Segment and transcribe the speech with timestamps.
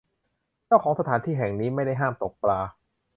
[0.67, 2.59] เจ้าของสถานที่แห่งนี้ไม่ได้ห้ามตกปลา